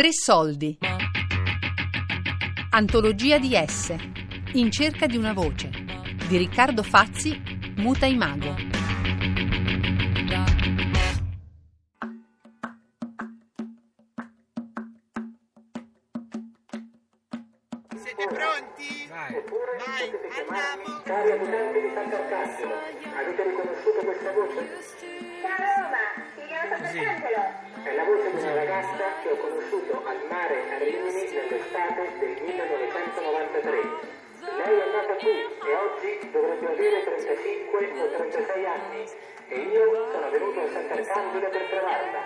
[0.00, 0.78] Tre soldi.
[2.70, 3.94] Antologia di S.
[4.52, 5.68] In cerca di una voce.
[6.26, 7.38] Di Riccardo Fazzi,
[7.76, 8.69] Muta Imago.
[21.90, 24.62] Di avete riconosciuto questa voce?
[25.42, 27.42] Ciao Roma, chiamo Sant'Angelo.
[27.82, 32.42] È la voce di una ragazza che ho conosciuto al mare a Rimini nell'estate del
[32.46, 33.74] 1993.
[34.40, 39.04] Lei è nata qui e oggi dovrebbe avere 35 o 36 anni
[39.48, 42.20] e io sono venuto a Sant'Arcangelo per trovarla.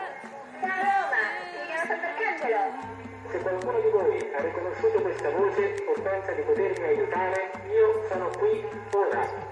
[0.60, 1.22] Ciao Roma,
[1.64, 2.92] chiamo Sant'Angelo.
[3.30, 8.28] Se qualcuno di voi ha riconosciuto questa voce o pensa di potermi aiutare, io sono
[8.36, 9.43] qui ora.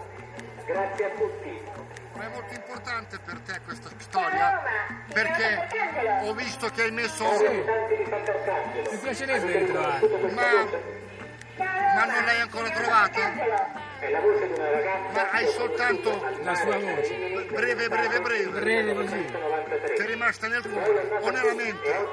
[0.73, 1.63] Grazie a tutti.
[2.15, 4.63] Ma è molto importante per te questa storia
[5.13, 5.69] perché
[6.23, 7.25] ho visto che hai messo...
[7.25, 10.07] Mi piacerebbe ritrovare.
[10.33, 11.01] Ma-
[11.95, 13.21] Ma non l'hai ancora trovata?
[14.03, 16.11] È la voce di una ragazza Ma hai che soltanto
[16.43, 17.47] la sua voce.
[17.53, 18.61] Breve, breve, breve.
[18.61, 19.15] Breve così.
[19.15, 19.95] 1993.
[19.95, 22.07] Ti è rimasta nel cuore o nella mente?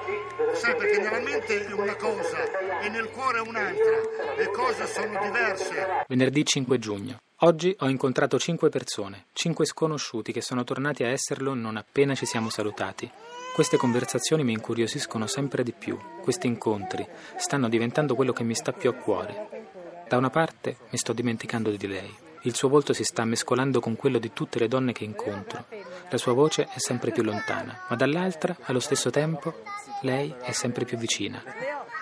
[0.53, 4.01] Sai perché nella mente è una cosa e nel cuore è un'altra.
[4.37, 6.03] Le cose sono diverse.
[6.07, 7.17] Venerdì 5 giugno.
[7.37, 12.27] Oggi ho incontrato cinque persone, cinque sconosciuti che sono tornati a esserlo non appena ci
[12.27, 13.09] siamo salutati.
[13.55, 18.73] Queste conversazioni mi incuriosiscono sempre di più, questi incontri stanno diventando quello che mi sta
[18.73, 19.68] più a cuore.
[20.09, 23.95] Da una parte mi sto dimenticando di lei, il suo volto si sta mescolando con
[23.95, 25.65] quello di tutte le donne che incontro,
[26.09, 29.61] la sua voce è sempre più lontana, ma dall'altra, allo stesso tempo,
[30.01, 31.43] lei è sempre più vicina.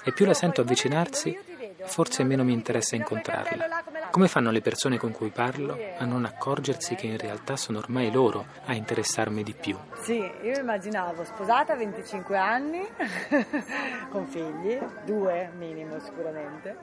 [0.06, 1.38] E più la sento avvicinarsi,
[1.88, 3.84] forse meno mi interessa incontrarla.
[4.12, 8.12] Come fanno le persone con cui parlo a non accorgersi che in realtà sono ormai
[8.12, 9.78] loro a interessarmi di più?
[10.02, 12.88] Sì, io immaginavo sposata a 25 anni,
[14.10, 16.78] con figli, due minimo sicuramente,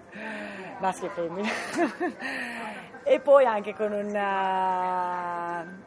[0.79, 1.51] maschi e femmine,
[3.03, 4.19] e poi anche con un, eh,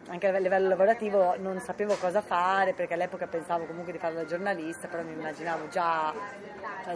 [0.09, 4.25] anche a livello lavorativo non sapevo cosa fare perché all'epoca pensavo comunque di fare la
[4.25, 6.13] giornalista, però mi immaginavo già,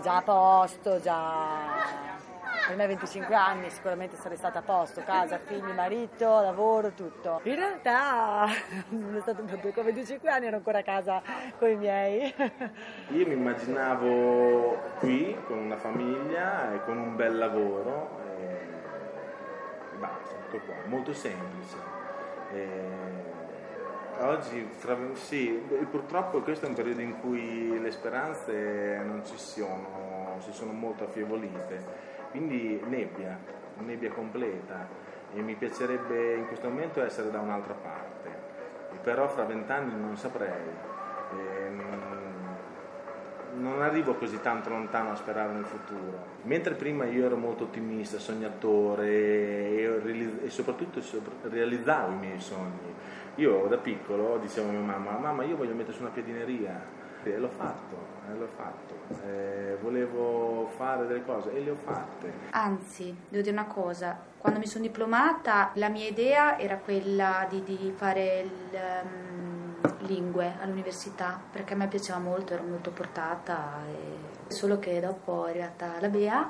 [0.02, 2.20] già a posto, già
[2.68, 7.42] per me 25 anni sicuramente sarei stata a posto, casa, figli, marito, lavoro, tutto.
[7.44, 8.48] In realtà
[8.90, 11.22] non è stato proprio come 25 anni ero ancora a casa
[11.58, 12.34] con i miei.
[13.10, 20.66] Io mi immaginavo qui con una famiglia e con un bel lavoro e basta, tutto
[20.66, 21.76] qua, molto semplice.
[22.54, 23.10] E
[24.20, 29.38] oggi, fra- sì, e purtroppo questo è un periodo in cui le speranze non ci
[29.38, 33.38] sono, si sono molto affievolite, quindi nebbia,
[33.78, 34.88] nebbia completa
[35.34, 38.30] e mi piacerebbe in questo momento essere da un'altra parte,
[39.04, 40.90] però fra vent'anni non saprei.
[41.34, 41.82] Ehm,
[43.54, 46.26] non arrivo così tanto lontano a sperare nel futuro.
[46.44, 52.96] Mentre prima io ero molto ottimista, sognatore e, soprattutto sopra- realizzavo i miei sogni.
[53.36, 57.00] Io da piccolo dicevo a mia mamma, mamma io voglio mettere su una piedineria.
[57.24, 57.96] E l'ho fatto,
[58.30, 58.96] eh, l'ho fatto.
[59.26, 62.32] Eh, volevo fare delle cose e le ho fatte.
[62.52, 67.64] Anzi, devo dire una cosa, quando mi sono diplomata la mia idea era quella di,
[67.64, 69.76] di fare il, ehm,
[70.08, 75.52] lingue all'università, perché a me piaceva molto, ero molto portata, e- solo che dopo è
[75.52, 76.50] arrivata la BEA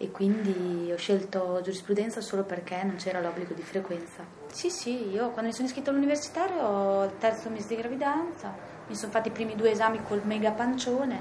[0.00, 4.22] e quindi ho scelto giurisprudenza solo perché non c'era l'obbligo di frequenza.
[4.52, 8.54] Sì, sì, io quando mi sono iscritta all'universitario ho il terzo mese di gravidanza,
[8.88, 11.20] mi sono fatti i primi due esami col mega pancione,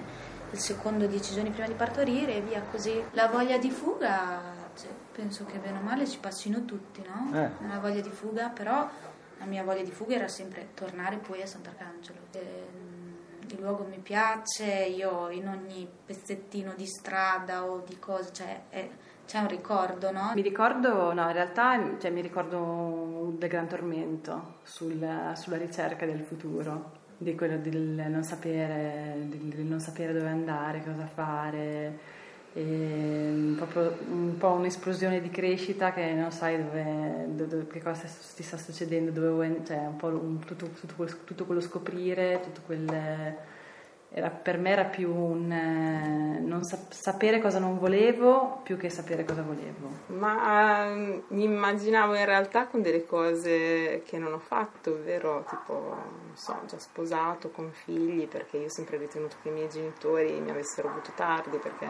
[0.51, 3.01] il secondo dieci giorni prima di partorire e via così.
[3.11, 4.39] La voglia di fuga,
[4.75, 7.29] cioè, penso che bene o male ci passino tutti, no?
[7.67, 8.87] La voglia di fuga, però
[9.39, 12.19] la mia voglia di fuga era sempre tornare poi a Sant'Arcangelo.
[12.31, 12.75] Ehm,
[13.49, 18.89] Il luogo mi piace, io in ogni pezzettino di strada o di cosa, cioè è-
[19.25, 20.31] c'è un ricordo, no?
[20.35, 26.19] Mi ricordo, no, in realtà cioè, mi ricordo del gran tormento sul- sulla ricerca del
[26.23, 31.97] futuro, di quello del non sapere, del non sapere dove andare, cosa fare,
[33.55, 38.03] proprio un po' un'esplosione di crescita che non sai dove, dove- che cosa
[38.35, 42.61] ti sta succedendo, dove vuoi, cioè un po' un- tutto, tutto tutto quello scoprire, tutto
[42.65, 42.85] quel...
[44.09, 48.89] Era, per me era più un eh, non sap- sapere cosa non volevo più che
[48.89, 49.89] sapere cosa volevo.
[50.07, 55.73] Ma ehm, mi immaginavo in realtà con delle cose che non ho fatto, ovvero tipo,
[55.73, 60.39] non so, già sposato, con figli, perché io ho sempre ritenuto che i miei genitori
[60.39, 61.87] mi avessero avuto tardi, perché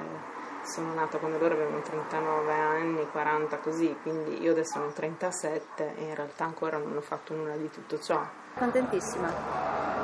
[0.63, 6.03] sono nata quando loro avevano 39 anni, 40 così, quindi io adesso ho 37 e
[6.03, 8.21] in realtà ancora non ho fatto nulla di tutto ciò.
[8.55, 9.96] Contentissima.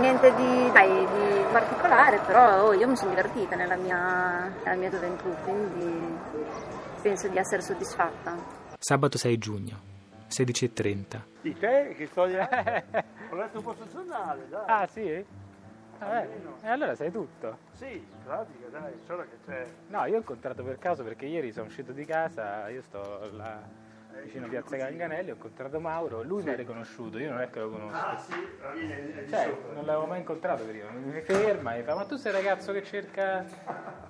[0.00, 4.90] Niente di, dai, di particolare, però oh, io mi sono divertita nella mia, nella mia
[4.90, 6.18] gioventù, quindi
[7.00, 8.36] penso di essere soddisfatta.
[8.78, 9.80] Sabato 6 giugno,
[10.28, 11.20] 16.30.
[11.42, 12.84] Di te che storia è?
[13.30, 14.64] Ho letto un po' sul giornale, dai.
[14.66, 15.24] Ah sì?
[15.98, 17.58] Ah, e allora sai tutto?
[17.74, 19.66] Sì, in pratica, dai, solo che c'è...
[19.88, 23.60] No, io ho incontrato per caso perché ieri sono uscito di casa, io sto là
[24.24, 26.46] vicino a Piazza Ganganelli, ho incontrato Mauro, lui Sì.
[26.48, 27.96] mi ha riconosciuto, io non è che lo conosco.
[27.96, 29.72] Ah sì, di Cioè, sopra.
[29.74, 32.72] non l'avevo mai incontrato prima, mi ferma e mi fa ma tu sei il ragazzo
[32.72, 33.44] che cerca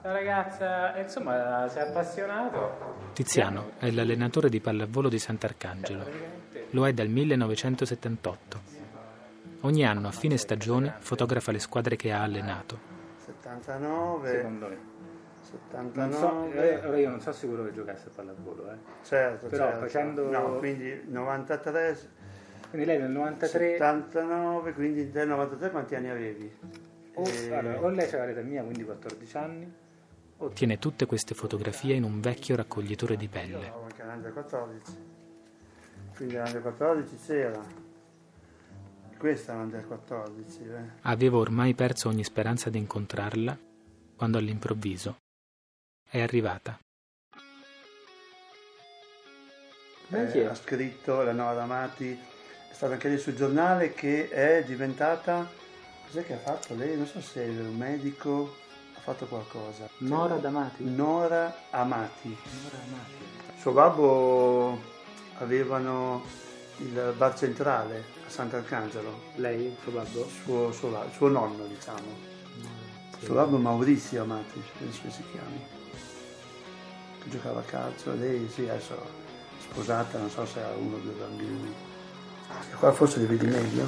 [0.03, 3.11] la ragazza e insomma si è appassionato.
[3.13, 6.05] Tiziano è l'allenatore di pallavolo di Sant'Arcangelo,
[6.71, 8.61] lo è dal 1978.
[9.65, 12.91] Ogni anno a fine stagione fotografa le squadre che ha allenato.
[13.25, 14.79] 79, Secondo me.
[15.71, 16.87] 79...
[16.87, 18.77] ora io non so sicuro che giocasse a pallavolo, eh.
[19.03, 19.81] Certo, Però certo.
[19.81, 21.99] facendo- No, quindi 93,
[22.71, 26.51] Quindi lei nel 93 79, quindi nel 93 quanti anni avevi?
[27.15, 29.73] o, Eh, allora, o lei c'era l'età mia, quindi 14 anni,
[30.39, 33.67] o tiene tutte queste fotografie in un vecchio raccoglitore di pelle.
[33.67, 34.97] Io anche l'Under 14.
[36.17, 37.61] Quindi l'Under 14 c'era.
[39.19, 40.83] Questa è l'Under 14, eh.
[41.03, 43.57] Avevo ormai perso ogni speranza di incontrarla
[44.17, 45.17] quando all'improvviso
[46.13, 46.79] è arrivata.
[50.11, 55.51] Eh, ha scritto la Nora Amati, è stata anche lei sul giornale che è diventata,
[56.07, 56.99] cos'è che ha fatto lei?
[56.99, 58.57] Non so se è un medico,
[58.95, 59.89] ha fatto qualcosa.
[60.01, 60.85] Nora D'Amati?
[60.85, 62.29] Nora Amati.
[62.29, 63.59] Nora Amati.
[63.59, 64.83] Suo babbo
[65.39, 66.27] avevano
[66.77, 69.31] il bar centrale a Sant'Arcangelo.
[69.37, 70.29] Lei, suo babbo?
[70.29, 72.31] Suo, suo, suo nonno, diciamo.
[73.19, 75.81] Suo babbo Maurizio Amati, penso che si chiami.
[77.23, 80.99] Che giocava a calcio, lei sì, adesso è sposata, non so se ha uno o
[80.99, 81.73] due bambini.
[82.71, 83.87] E qua forse li vedi meglio.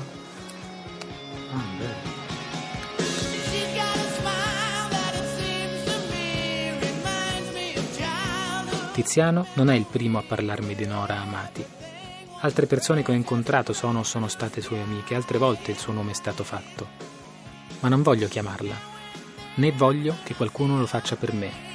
[1.50, 2.12] Ah,
[8.92, 11.66] Tiziano non è il primo a parlarmi di Nora Amati.
[12.42, 15.92] Altre persone che ho incontrato sono o sono state sue amiche, altre volte il suo
[15.92, 16.86] nome è stato fatto.
[17.81, 18.76] Ma non voglio chiamarla,
[19.56, 21.73] né voglio che qualcuno lo faccia per me.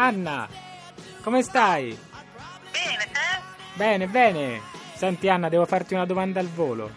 [0.00, 0.48] Anna,
[1.22, 1.98] come stai?
[2.70, 3.42] Bene, te?
[3.74, 4.60] Bene, bene.
[4.94, 6.88] Senti Anna, devo farti una domanda al volo.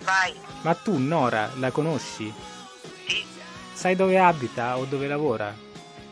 [0.00, 0.34] Vai.
[0.62, 2.32] Ma tu Nora la conosci?
[3.06, 3.24] Sì.
[3.72, 5.54] Sai dove abita o dove lavora?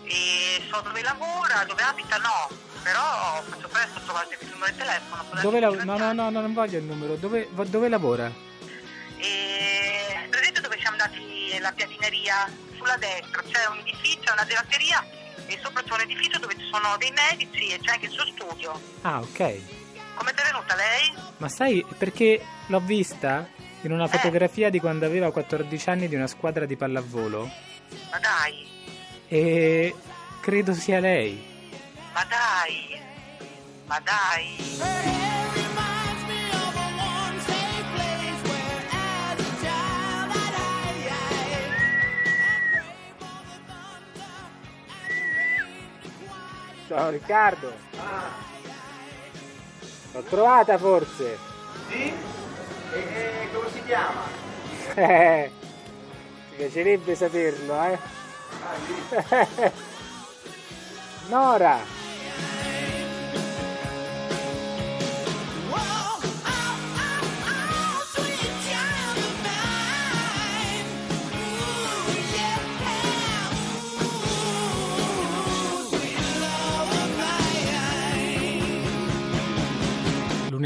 [0.05, 2.49] E so dove lavora, dove abita no.
[2.83, 5.25] Però faccio presto a trovarti il numero di telefono.
[5.43, 7.17] Dove la- no, no, no, no, non voglio il numero.
[7.17, 8.31] Dove, dove lavora?
[9.19, 12.49] E presente dove siamo andati la piadineria?
[12.77, 15.05] Sulla destra c'è un edificio, una gelateria
[15.47, 18.27] e sopra c'è un edificio dove ci sono dei medici e c'è anche il suo
[18.27, 18.81] studio.
[19.03, 19.39] Ah, ok.
[20.15, 21.13] Come ti è venuta lei?
[21.39, 23.49] Ma sai perché l'ho vista
[23.83, 27.51] in una fotografia di quando aveva 14 anni di una squadra di pallavolo
[28.11, 28.69] Ma dai,
[29.27, 29.95] e
[30.43, 31.43] credo sia lei.
[32.13, 33.01] ma dai,
[33.87, 35.90] ma dai.
[46.91, 47.73] Ciao Riccardo.
[50.13, 51.39] L'ho trovata forse.
[51.89, 52.13] Sì?
[52.93, 54.23] E, come si chiama?
[54.97, 55.53] Eh,
[56.51, 57.99] mi piacerebbe saperlo, eh.
[61.29, 62.00] Nora.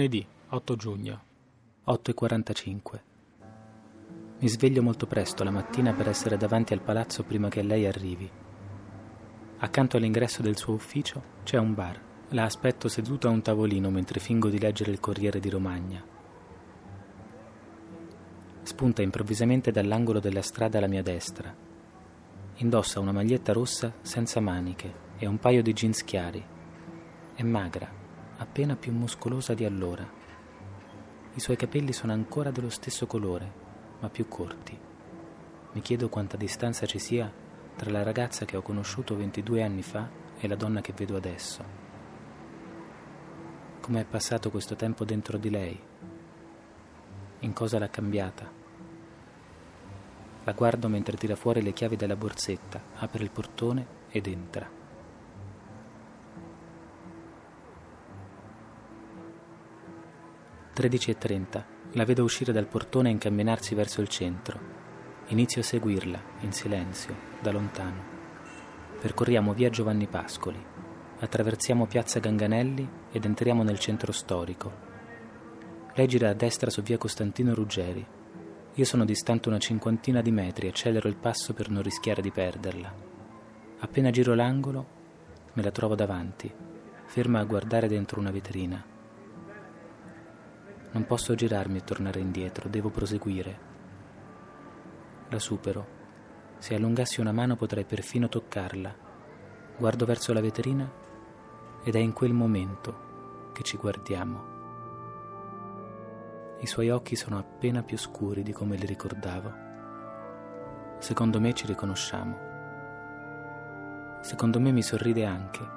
[0.04, 1.23] Lunedì 8 giugno,
[1.87, 3.00] 8.45.
[4.38, 8.30] Mi sveglio molto presto la mattina per essere davanti al palazzo prima che lei arrivi.
[9.56, 11.99] Accanto all'ingresso del suo ufficio c'è un bar.
[12.32, 16.04] La aspetto seduto a un tavolino mentre fingo di leggere il Corriere di Romagna.
[18.61, 21.56] Spunta improvvisamente dall'angolo della strada alla mia destra.
[22.56, 26.44] Indossa una maglietta rossa senza maniche e un paio di jeans chiari.
[27.37, 28.02] È magra,
[28.37, 30.07] appena più muscolosa di allora.
[31.35, 33.53] I suoi capelli sono ancora dello stesso colore,
[34.00, 34.79] ma più corti.
[35.73, 37.31] Mi chiedo quanta distanza ci sia
[37.76, 41.83] tra la ragazza che ho conosciuto 22 anni fa e la donna che vedo adesso.
[43.81, 45.81] Come è passato questo tempo dentro di lei?
[47.41, 48.50] In cosa l'ha cambiata?
[50.45, 54.84] La guardo mentre tira fuori le chiavi dalla borsetta, apre il portone ed entra.
[60.75, 61.64] Tredici e trenta.
[61.93, 64.59] La vedo uscire dal portone e incamminarsi verso il centro.
[65.28, 68.02] Inizio a seguirla, in silenzio, da lontano.
[69.00, 70.61] Percorriamo via Giovanni Pascoli,
[71.21, 74.73] attraversiamo piazza Ganganelli ed entriamo nel centro storico.
[75.95, 78.04] Lei gira a destra su via Costantino Ruggeri.
[78.75, 82.33] Io sono distante una cinquantina di metri e accelero il passo per non rischiare di
[82.33, 82.93] perderla.
[83.78, 84.87] Appena giro l'angolo,
[85.52, 86.52] me la trovo davanti,
[87.04, 88.85] ferma a guardare dentro una vetrina.
[90.95, 93.59] Non posso girarmi e tornare indietro, devo proseguire.
[95.29, 96.03] La supero.
[96.59, 98.95] Se allungassi una mano potrei perfino toccarla.
[99.77, 100.89] Guardo verso la vetrina
[101.83, 104.53] ed è in quel momento che ci guardiamo.
[106.61, 109.53] I suoi occhi sono appena più scuri di come li ricordavo.
[110.99, 112.39] Secondo me ci riconosciamo.
[114.21, 115.69] Secondo me mi sorride anche.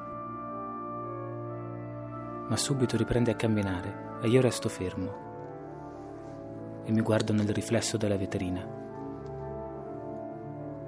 [2.47, 5.25] Ma subito riprende a camminare e io resto fermo
[6.87, 8.65] e mi guardo nel riflesso della vetrina.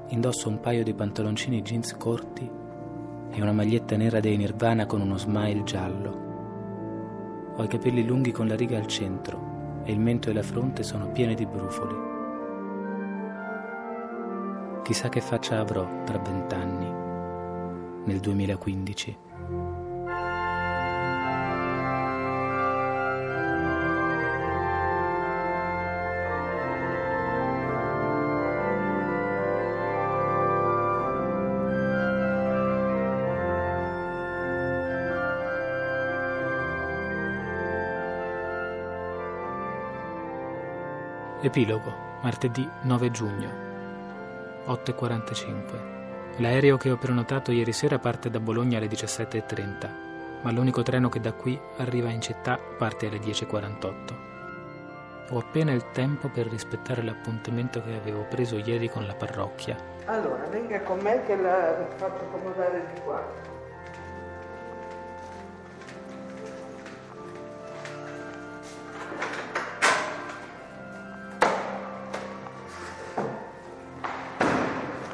[0.07, 2.49] Indosso un paio di pantaloncini jeans corti
[3.31, 6.27] e una maglietta nera dei Nirvana con uno smile giallo.
[7.57, 10.83] Ho i capelli lunghi con la riga al centro e il mento e la fronte
[10.83, 12.07] sono pieni di brufoli.
[14.83, 19.17] Chissà che faccia avrò tra vent'anni, nel 2015.
[41.49, 41.91] Epilogo,
[42.21, 43.49] martedì 9 giugno,
[44.67, 46.37] 8.45.
[46.37, 49.89] L'aereo che ho prenotato ieri sera parte da Bologna alle 17.30,
[50.43, 55.31] ma l'unico treno che da qui arriva in città parte alle 10.48.
[55.31, 59.75] Ho appena il tempo per rispettare l'appuntamento che avevo preso ieri con la parrocchia.
[60.05, 63.25] Allora, venga con me che la faccio accomodare di qua.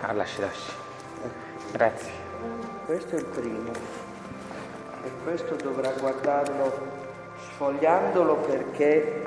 [0.08, 0.72] Ah, lasci, lasci.
[1.72, 2.12] Grazie.
[2.86, 3.72] Questo è il primo
[5.04, 6.72] e questo dovrà guardarlo
[7.36, 9.24] sfogliandolo perché,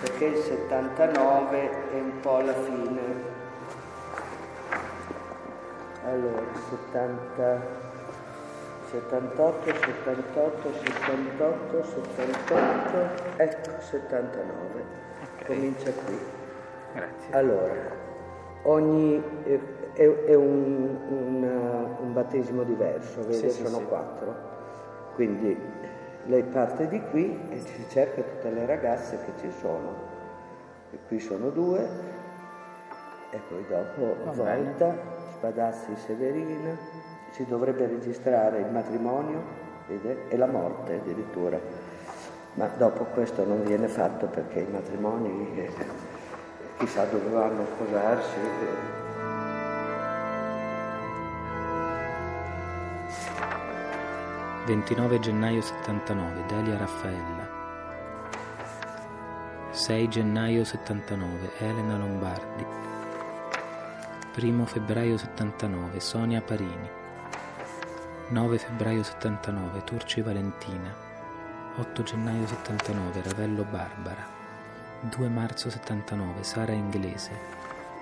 [0.00, 3.00] perché il 79 è un po' la fine.
[6.04, 7.60] Allora, 70,
[8.90, 14.84] 78, 78, 78, 78, ecco 79.
[15.46, 16.18] Comincia qui.
[16.92, 17.28] Grazie.
[17.30, 17.99] Allora,
[18.62, 19.22] ogni
[19.92, 23.50] è, è un, un, un battesimo diverso, vede?
[23.50, 23.84] Sì, sono sì.
[23.84, 24.34] quattro.
[25.14, 25.56] Quindi
[26.26, 30.08] lei parte di qui e si cerca tutte le ragazze che ci sono.
[30.92, 31.88] E qui sono due,
[33.30, 34.96] e poi dopo Va Volta,
[35.36, 36.76] Spadazzi, Severina,
[37.30, 39.42] si dovrebbe registrare il matrimonio
[39.86, 40.28] vede?
[40.28, 41.58] e la morte addirittura.
[42.54, 45.70] Ma dopo questo non viene fatto perché i matrimoni eh,
[46.80, 48.36] chissà dove vanno a sposarsi.
[48.40, 48.98] eh.
[54.64, 57.48] 29 gennaio 79, Delia Raffaella.
[59.70, 62.66] 6 gennaio 79, Elena Lombardi.
[64.36, 66.88] 1 febbraio 79, Sonia Parini.
[68.28, 70.94] 9 febbraio 79, Turci Valentina.
[71.76, 74.39] 8 gennaio 79, Ravello Barbara.
[75.02, 77.30] 2 marzo 79, Sara Inglese.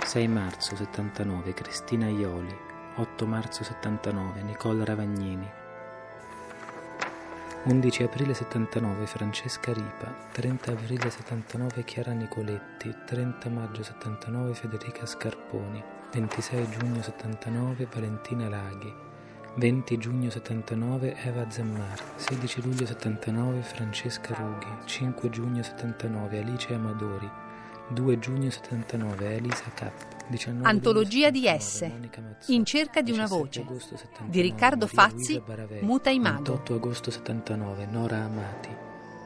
[0.04, 2.56] 6 marzo 79, Cristina Ioli.
[2.96, 5.48] 8 marzo 79, Nicole Ravagnini.
[7.64, 15.82] 11 aprile 79 Francesca Ripa, 30 aprile 79 Chiara Nicoletti, 30 maggio 79 Federica Scarponi,
[16.12, 18.92] 26 giugno 79 Valentina Laghi,
[19.58, 27.28] 20 giugno 79 Eva Zammar, 16 luglio 79 Francesca Rughi, 5 giugno 79 Alice Amadori,
[27.88, 29.90] 2 giugno 79 Elisa K,
[30.28, 31.86] 19 Antologia di luglio esse.
[31.86, 33.60] 79, Monica Mazzotti, In cerca di una 17 voce.
[33.68, 35.42] agosto 79, Di Riccardo Fazzi,
[35.80, 36.36] Muta Imago.
[36.36, 38.68] 28 agosto 79 Nora Amati.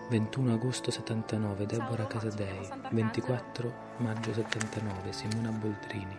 [0.09, 2.69] 21 agosto 79 Deborah Casadei.
[2.91, 6.17] 24 maggio 79 Simona Boldrini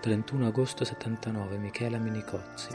[0.00, 2.68] 31 agosto 79 Michela Minicozzi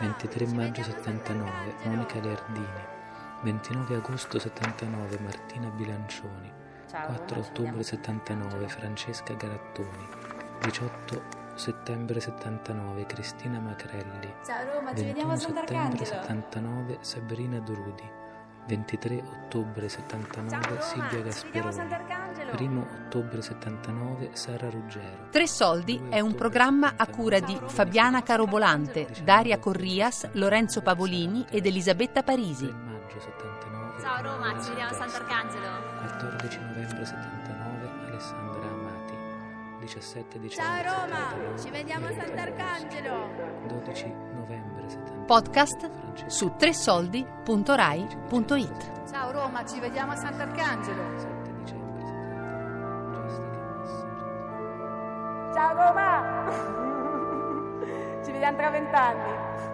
[0.00, 2.98] 23 maggio 79 Monica Leardini
[3.42, 6.50] 29 agosto 79 Martina Bilancioni.
[6.90, 10.08] 4 ottobre 79 Francesca Garattoni.
[10.62, 11.22] 18
[11.54, 16.04] settembre 79 Cristina Macrelli Ciao Roma, ci 21 vediamo a settembre Sant'Arcangelo.
[16.04, 18.10] 79 Sabrina Drudi
[18.66, 21.72] 23 ottobre 79 Ciao Silvia Gasperoni.
[22.58, 25.28] 1 ottobre 79 Sara Ruggero.
[25.30, 31.66] Tre Soldi è un programma a cura di Fabiana Carobolante, Daria Corrias, Lorenzo Pavolini ed
[31.66, 32.64] Elisabetta Parisi.
[32.66, 35.68] maggio 79 Ciao Roma, ci vediamo a Sant'Arcangelo.
[35.98, 39.14] 14 novembre 79 Alessandra Amati.
[39.80, 43.30] 17 dicembre Ciao Roma, 79, ci vediamo a Sant'Arcangelo.
[43.66, 45.90] 12 novembre 79 Podcast
[46.26, 49.08] su tresoldi.rai.it.
[49.10, 51.39] Ciao Roma, ci vediamo a Sant'Arcangelo.
[55.80, 56.22] Roma!
[58.22, 59.69] Ci vediamo tra vent'anni.